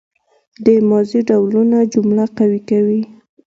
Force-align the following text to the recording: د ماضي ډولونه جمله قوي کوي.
د 0.65 0.67
ماضي 0.89 1.19
ډولونه 1.29 1.77
جمله 1.93 2.25
قوي 2.37 2.61
کوي. 2.69 3.01